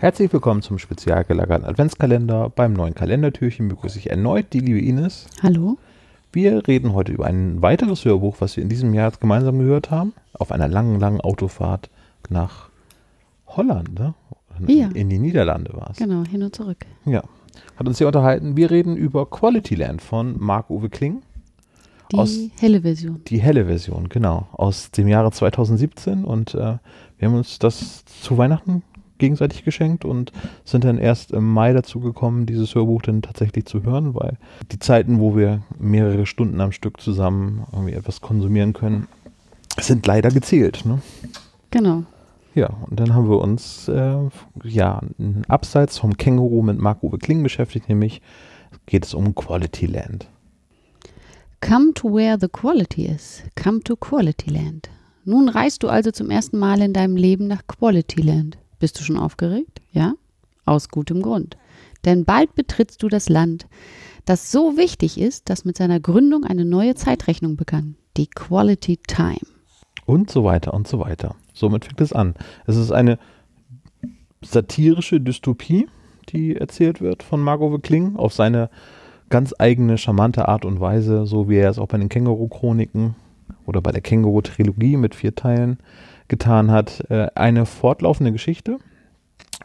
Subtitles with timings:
[0.00, 2.48] Herzlich willkommen zum spezial gelagerten Adventskalender.
[2.48, 5.26] Beim neuen Kalendertürchen begrüße ich erneut die liebe Ines.
[5.42, 5.76] Hallo.
[6.32, 10.14] Wir reden heute über ein weiteres Hörbuch, was wir in diesem Jahr gemeinsam gehört haben.
[10.32, 11.90] Auf einer langen, langen Autofahrt
[12.30, 12.70] nach
[13.46, 14.14] Holland, ne?
[14.66, 14.88] Ja.
[14.94, 15.98] In die Niederlande war es.
[15.98, 16.86] Genau, hin und zurück.
[17.04, 17.22] Ja.
[17.76, 18.56] Hat uns hier unterhalten.
[18.56, 21.20] Wir reden über Quality Land von Marc-Uwe Kling.
[22.10, 23.20] Die Aus- helle Version.
[23.26, 24.48] Die helle Version, genau.
[24.52, 26.24] Aus dem Jahre 2017.
[26.24, 26.78] Und äh,
[27.18, 28.82] wir haben uns das zu Weihnachten
[29.20, 30.32] gegenseitig geschenkt und
[30.64, 34.36] sind dann erst im Mai dazu gekommen, dieses Hörbuch dann tatsächlich zu hören, weil
[34.72, 39.06] die Zeiten, wo wir mehrere Stunden am Stück zusammen irgendwie etwas konsumieren können,
[39.78, 40.84] sind leider gezählt.
[40.84, 41.00] Ne?
[41.70, 42.02] Genau.
[42.54, 44.18] Ja, und dann haben wir uns äh,
[44.64, 45.00] ja
[45.46, 48.20] abseits vom Känguru mit Marc-Uwe Kling beschäftigt, nämlich
[48.86, 50.28] geht es um Quality Land.
[51.60, 53.42] Come to where the quality is.
[53.54, 54.88] Come to Quality Land.
[55.24, 58.58] Nun reist du also zum ersten Mal in deinem Leben nach Quality Land.
[58.80, 59.80] Bist du schon aufgeregt?
[59.92, 60.14] Ja?
[60.64, 61.56] Aus gutem Grund.
[62.04, 63.66] Denn bald betrittst du das Land,
[64.24, 67.96] das so wichtig ist, dass mit seiner Gründung eine neue Zeitrechnung begann.
[68.16, 69.38] Die Quality Time.
[70.06, 71.36] und so weiter und so weiter.
[71.54, 72.34] Somit fängt es an.
[72.66, 73.18] Es ist eine
[74.42, 75.88] satirische Dystopie,
[76.30, 78.70] die erzählt wird von Margot Kling auf seine
[79.28, 83.14] ganz eigene, charmante Art und Weise, so wie er es auch bei den Känguru-Chroniken
[83.66, 85.78] oder bei der Känguru-Trilogie mit vier Teilen
[86.30, 87.04] getan hat.
[87.10, 88.78] Äh, Eine fortlaufende Geschichte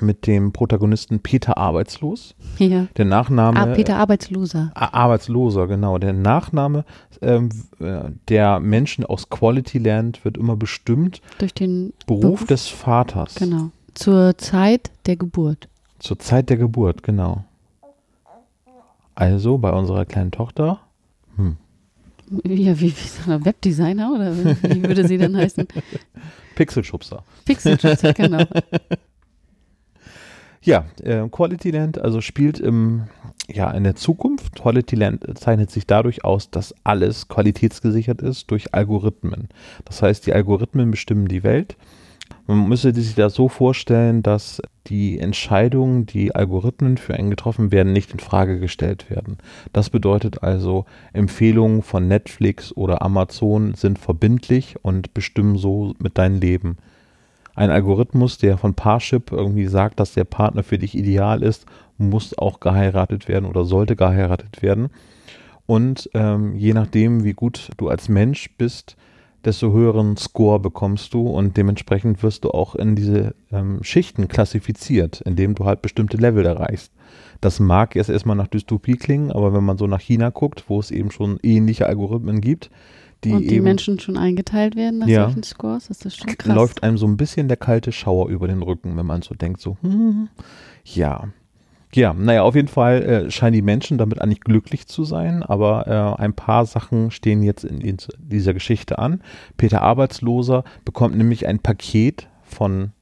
[0.00, 2.34] mit dem Protagonisten Peter Arbeitslos.
[2.56, 2.86] Ja.
[2.96, 4.70] Der Nachname Ah, Peter Arbeitsloser.
[4.74, 5.98] A- Arbeitsloser, genau.
[5.98, 6.86] Der Nachname
[7.20, 13.34] ähm, äh, der Menschen aus Quality Land wird immer bestimmt Durch den Beruf des Vaters.
[13.34, 13.70] Genau.
[13.92, 15.68] Zur Zeit der Geburt.
[15.98, 17.44] Zur Zeit der Geburt, genau.
[19.14, 20.78] Also bei unserer kleinen Tochter,
[22.44, 25.66] Ja, wie, wie Webdesigner oder wie würde sie denn heißen?
[26.54, 27.24] Pixelschubser.
[27.44, 28.44] Pixelschützer, genau.
[30.64, 33.08] Ja, äh, Quality Land also spielt im,
[33.48, 34.54] ja, in der Zukunft.
[34.54, 39.48] Quality Land zeichnet sich dadurch aus, dass alles qualitätsgesichert ist durch Algorithmen.
[39.84, 41.76] Das heißt, die Algorithmen bestimmen die Welt.
[42.46, 47.92] Man müsste sich das so vorstellen, dass die Entscheidungen, die Algorithmen für einen getroffen werden,
[47.92, 49.38] nicht in Frage gestellt werden.
[49.72, 56.40] Das bedeutet also, Empfehlungen von Netflix oder Amazon sind verbindlich und bestimmen so mit deinem
[56.40, 56.78] Leben.
[57.54, 61.66] Ein Algorithmus, der von Parship irgendwie sagt, dass der Partner für dich ideal ist,
[61.96, 64.88] muss auch geheiratet werden oder sollte geheiratet werden.
[65.66, 68.96] Und ähm, je nachdem, wie gut du als Mensch bist,
[69.44, 75.20] desto höheren Score bekommst du und dementsprechend wirst du auch in diese ähm, Schichten klassifiziert,
[75.22, 76.92] indem du halt bestimmte Level erreichst.
[77.40, 80.78] Das mag jetzt erstmal nach Dystopie klingen, aber wenn man so nach China guckt, wo
[80.78, 82.70] es eben schon ähnliche Algorithmen gibt,
[83.24, 85.24] die, Und die eben Menschen schon eingeteilt werden nach Ja.
[85.24, 86.54] solchen Scores, das ist schon krass.
[86.54, 89.60] läuft einem so ein bisschen der kalte Schauer über den Rücken, wenn man so denkt,
[89.60, 90.28] so, hm,
[90.84, 91.28] ja.
[91.94, 96.16] Ja, naja, auf jeden Fall äh, scheinen die Menschen damit eigentlich glücklich zu sein, aber
[96.18, 99.22] äh, ein paar Sachen stehen jetzt in, in dieser Geschichte an.
[99.58, 102.92] Peter Arbeitsloser bekommt nämlich ein Paket von,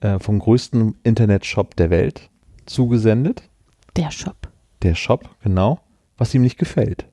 [0.00, 2.30] äh, vom größten Internetshop der Welt
[2.66, 3.42] zugesendet.
[3.96, 4.48] Der Shop.
[4.82, 5.80] Der Shop, genau,
[6.16, 7.06] was ihm nicht gefällt.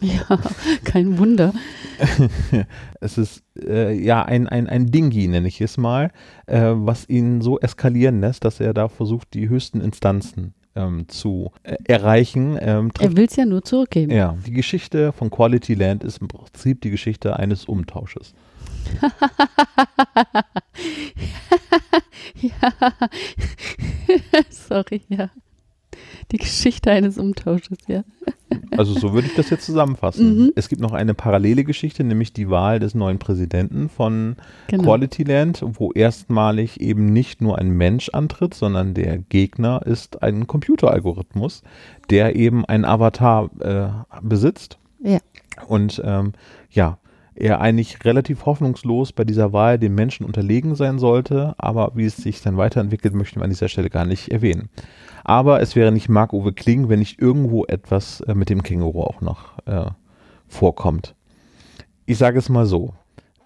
[0.00, 0.40] Ja,
[0.84, 1.52] kein Wunder.
[3.00, 6.10] Es ist äh, ja ein, ein, ein Dingi, nenne ich es mal,
[6.46, 11.52] äh, was ihn so eskalieren lässt, dass er da versucht, die höchsten Instanzen ähm, zu
[11.62, 12.56] äh, erreichen.
[12.60, 14.10] Ähm, Er will es ja nur zurückgeben.
[14.12, 18.34] ja, die Geschichte von Quality Land ist im Prinzip die Geschichte eines Umtausches.
[22.40, 22.72] Ja.
[24.50, 25.30] Sorry, ja.
[26.30, 28.04] Die Geschichte eines Umtausches, ja.
[28.76, 30.36] Also so würde ich das jetzt zusammenfassen.
[30.36, 30.52] Mhm.
[30.54, 34.36] Es gibt noch eine parallele Geschichte, nämlich die Wahl des neuen Präsidenten von
[34.68, 34.84] Genau.
[34.84, 40.46] Quality Land, wo erstmalig eben nicht nur ein Mensch antritt, sondern der Gegner ist ein
[40.46, 41.62] Computeralgorithmus,
[42.10, 43.88] der eben einen Avatar äh,
[44.22, 44.78] besitzt.
[45.02, 45.18] Ja.
[45.66, 46.32] Und ähm,
[46.70, 46.98] ja,
[47.34, 52.16] er eigentlich relativ hoffnungslos bei dieser Wahl dem Menschen unterlegen sein sollte, aber wie es
[52.16, 54.68] sich dann weiterentwickelt, möchten wir an dieser Stelle gar nicht erwähnen.
[55.24, 59.20] Aber es wäre nicht Marc-Uwe Kling, wenn nicht irgendwo etwas äh, mit dem Känguru auch
[59.20, 59.90] noch äh,
[60.48, 61.14] vorkommt.
[62.06, 62.94] Ich sage es mal so.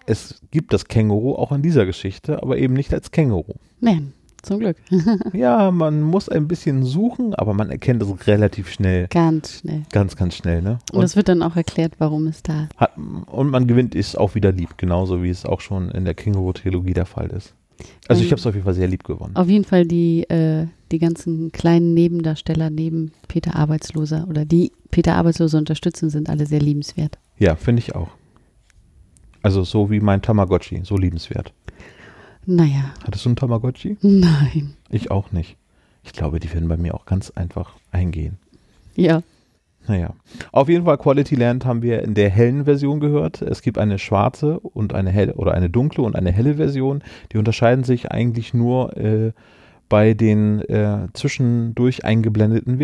[0.07, 3.55] es gibt das Känguru auch in dieser Geschichte, aber eben nicht als Känguru.
[3.79, 4.13] Nein,
[4.43, 4.77] zum Glück.
[5.33, 9.07] Ja, man muss ein bisschen suchen, aber man erkennt es relativ schnell.
[9.09, 9.83] Ganz schnell.
[9.91, 10.79] Ganz, ganz schnell, ne?
[10.91, 12.77] Und es wird dann auch erklärt, warum es da ist.
[12.77, 16.13] hat, und man gewinnt es auch wieder lieb, genauso wie es auch schon in der
[16.13, 17.53] Känguru-Trilogie der Fall ist.
[18.07, 19.35] Also ich Ähm, habe es auf jeden Fall sehr lieb gewonnen.
[19.35, 25.15] Auf jeden Fall die, äh, die ganzen kleinen Nebendarsteller neben Peter Arbeitsloser oder die Peter
[25.15, 27.19] Arbeitsloser unterstützen, sind alle sehr liebenswert.
[27.37, 28.09] Ja, finde ich auch.
[29.43, 31.53] Also so wie mein Tamagotchi, so liebenswert.
[32.49, 33.97] Naja, Hattest du einen Tamagotchi?
[34.01, 34.73] nein.
[34.89, 35.57] Ich auch nicht.
[36.03, 38.37] Ich glaube, die werden bei mir auch ganz einfach eingehen.
[38.95, 39.21] Ja,
[39.87, 40.13] Naja.
[40.53, 43.41] Auf jeden Fall Quality Land haben wir in der hellen Version gehört.
[43.41, 47.03] Es gibt eine schwarze und eine helle oder eine dunkle und eine helle Version.
[47.33, 49.33] Die unterscheiden sich eigentlich nur äh,
[49.89, 52.79] bei den äh, zwischendurch eingeblendeten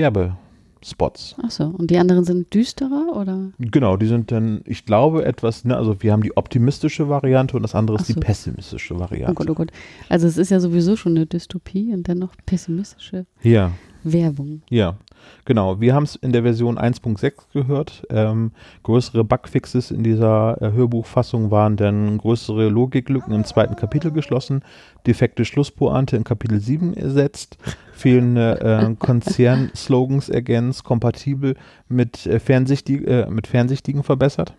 [0.84, 1.36] Werbespots.
[1.42, 1.66] ach so.
[1.66, 3.52] Und die anderen sind düsterer oder?
[3.60, 7.64] Genau, die sind dann, ich glaube, etwas, ne, also wir haben die optimistische Variante und
[7.64, 8.14] das andere ist so.
[8.14, 9.34] die pessimistische Oh Variante.
[9.34, 9.72] Gott, oh Gott.
[10.10, 13.72] Also es ist ja sowieso schon eine Dystopie und dann noch pessimistische Ja.
[14.04, 14.62] Werbung.
[14.70, 14.98] Ja,
[15.46, 15.80] genau.
[15.80, 18.06] Wir haben es in der Version 1.6 gehört.
[18.10, 18.52] Ähm,
[18.84, 24.64] größere Bugfixes in dieser äh, Hörbuchfassung waren dann größere Logiklücken im zweiten Kapitel geschlossen,
[25.08, 27.58] defekte Schlusspointe in Kapitel 7 ersetzt,
[27.94, 31.56] fehlende äh, Konzernslogans ergänzt, kompatibel
[31.88, 34.54] mit, äh, Fernsichtig äh, mit Fernsichtigen verbessert.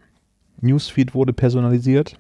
[0.61, 2.17] Newsfeed wurde personalisiert.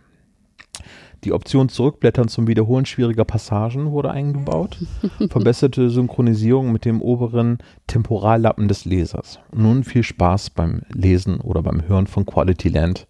[1.24, 4.76] Die Option Zurückblättern zum Wiederholen schwieriger Passagen wurde eingebaut.
[5.30, 9.38] Verbesserte Synchronisierung mit dem oberen Temporallappen des Lesers.
[9.50, 13.06] Nun viel Spaß beim Lesen oder beim Hören von Quality Land.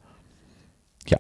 [1.09, 1.19] Ja,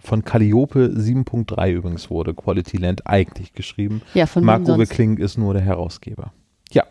[0.00, 4.00] von Calliope 7.3 übrigens wurde Quality Land eigentlich geschrieben.
[4.14, 4.76] Ja, von Marco?
[4.86, 6.32] Kling ist nur der Herausgeber.
[6.70, 6.84] Ja,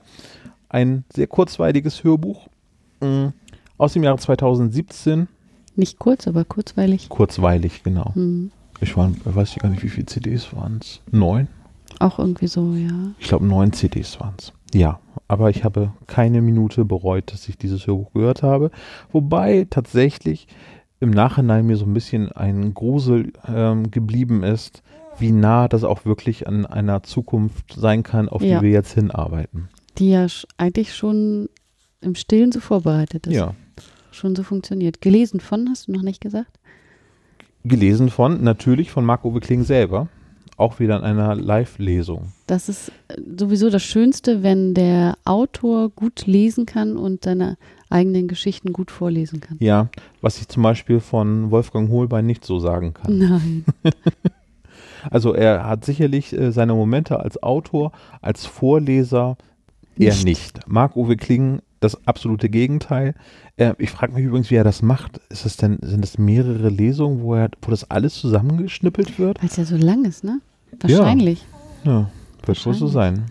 [0.68, 2.50] ein sehr kurzweiliges Hörbuch
[3.00, 3.28] mm,
[3.78, 5.30] aus dem Jahre 2017.
[5.78, 7.08] Nicht kurz, aber kurzweilig.
[7.08, 8.14] Kurzweilig, genau.
[8.14, 8.52] Hm.
[8.82, 11.02] Ich war, weiß ich gar nicht, wie viele CDs waren es?
[11.12, 11.48] Neun?
[12.00, 13.12] Auch irgendwie so, ja.
[13.20, 14.54] Ich glaube, neun CDs waren es.
[14.74, 18.72] Ja, aber ich habe keine Minute bereut, dass ich dieses Hörbuch gehört habe.
[19.12, 20.48] Wobei tatsächlich
[21.00, 24.82] im Nachhinein mir so ein bisschen ein Grusel ähm, geblieben ist,
[25.18, 28.60] wie nah das auch wirklich an einer Zukunft sein kann, auf Ja.
[28.60, 29.68] die wir jetzt hinarbeiten.
[29.98, 30.28] Die ja
[30.58, 31.50] eigentlich schon
[32.02, 33.34] im Stillen so vorbereitet ist.
[33.36, 33.54] Ja.
[34.12, 35.02] Schon so funktioniert.
[35.02, 36.60] Gelesen von, hast du noch nicht gesagt?
[37.66, 40.08] Gelesen von, natürlich von Marc-Uwe Kling selber.
[40.58, 42.34] Auch wieder in einer Live-Lesung.
[42.48, 47.58] Das ist äh, sowieso das Schönste, wenn der Autor gut lesen kann und seine
[47.90, 49.56] eigenen Geschichten gut vorlesen kann.
[49.62, 49.88] Ja,
[50.22, 53.18] was ich zum Beispiel von Wolfgang Hohlbein nicht so sagen kann.
[53.18, 53.66] Nein.
[55.10, 57.92] Also er hat sicherlich äh, seine Momente als Autor,
[58.22, 59.38] als Vorleser
[59.98, 60.26] eher Nicht.
[60.26, 60.60] nicht.
[60.68, 63.16] Marc-Uwe Kling, das absolute Gegenteil.
[63.58, 65.20] Äh, ich frage mich übrigens, wie er das macht.
[65.30, 69.42] Ist es denn, sind es mehrere Lesungen, wo, er, wo das alles zusammengeschnippelt wird?
[69.42, 70.40] Weil es ja so lang ist, ne?
[70.80, 71.46] Wahrscheinlich.
[71.84, 72.10] Ja,
[72.46, 73.26] wird wohl so sein.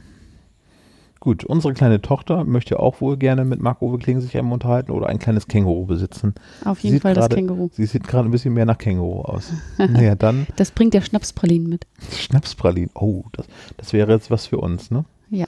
[1.21, 5.09] Gut, unsere kleine Tochter möchte auch wohl gerne mit Marc-Uwe Kling sich einmal unterhalten oder
[5.09, 6.33] ein kleines Känguru besitzen.
[6.65, 7.71] Auf jeden Sieht Fall das gerade- Känguru.
[7.73, 9.53] Sie sieht gerade ein bisschen mehr nach Känguru aus.
[9.79, 11.87] naja, dann Das bringt der Schnapspralinen mit.
[12.13, 12.91] Schnapspralinen.
[12.95, 13.47] Oh, das,
[13.77, 15.05] das wäre jetzt was für uns, ne?
[15.31, 15.47] Ja.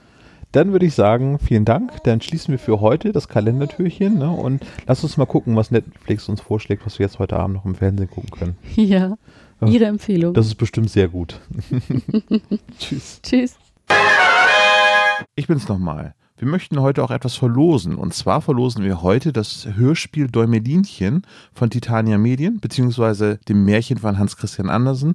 [0.53, 2.03] Dann würde ich sagen, vielen Dank.
[2.05, 4.31] Dann schließen wir für heute das Kalendertürchen ne?
[4.31, 7.65] und lass uns mal gucken, was Netflix uns vorschlägt, was wir jetzt heute Abend noch
[7.65, 8.57] im Fernsehen gucken können.
[8.77, 9.17] Ja.
[9.61, 9.69] Ja.
[9.69, 10.33] Ihre Empfehlung.
[10.33, 11.39] Das ist bestimmt sehr gut.
[12.79, 13.21] Tschüss.
[13.23, 13.57] Tschüss.
[15.35, 16.15] Ich bin's nochmal.
[16.39, 17.97] Wir möchten heute auch etwas verlosen.
[17.97, 24.19] Und zwar verlosen wir heute das Hörspiel Däumelinchen von Titania Medien, beziehungsweise dem Märchen von
[24.19, 25.13] Hans Christian Andersen.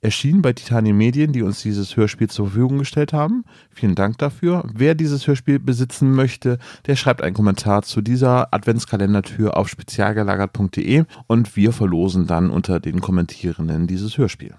[0.00, 3.44] Erschienen bei Titania Medien, die uns dieses Hörspiel zur Verfügung gestellt haben.
[3.70, 4.64] Vielen Dank dafür.
[4.72, 11.56] Wer dieses Hörspiel besitzen möchte, der schreibt einen Kommentar zu dieser Adventskalendertür auf spezialgelagert.de und
[11.56, 14.54] wir verlosen dann unter den Kommentierenden dieses Hörspiel.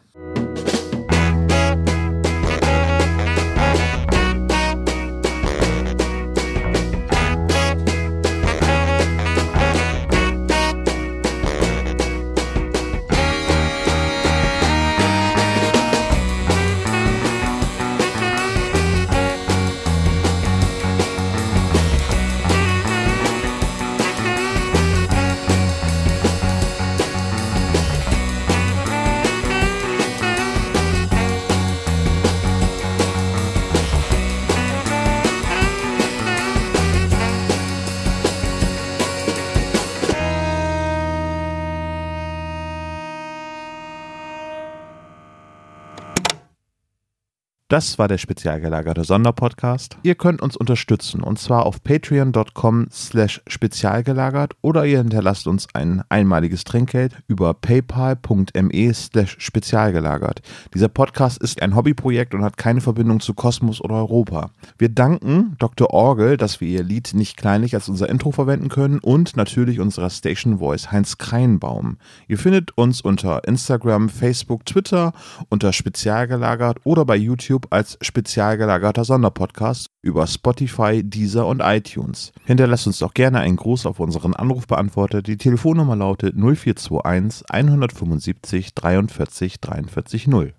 [47.69, 49.97] Das war der spezial gelagerte Sonderpodcast.
[50.01, 56.01] Ihr könnt uns unterstützen und zwar auf patreon.com slash spezialgelagert oder ihr hinterlasst uns ein
[56.07, 60.41] einmaliges Trinkgeld über paypal.me slash spezialgelagert.
[60.73, 64.51] Dieser Podcast ist ein Hobbyprojekt und hat keine Verbindung zu Kosmos oder Europa.
[64.77, 65.89] Wir danken Dr.
[65.89, 70.09] Orgel, dass wir ihr Lied nicht kleinlich als unser Intro verwenden können und natürlich unserer
[70.09, 71.97] Station Voice Heinz Kreinbaum.
[72.29, 75.11] Ihr findet uns unter Instagram, Facebook, Twitter
[75.49, 82.31] unter spezialgelagert oder bei YouTube YouTube als spezial gelagerter Sonderpodcast über Spotify, Deezer und iTunes.
[82.45, 85.21] Hinterlasst uns doch gerne einen Gruß auf unseren Anrufbeantworter.
[85.21, 90.53] Die Telefonnummer lautet 0421 175 43 43 0.